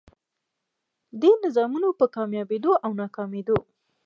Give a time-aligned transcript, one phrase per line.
[1.21, 3.57] دې نظامونو په کاميابېدو او ناکامېدو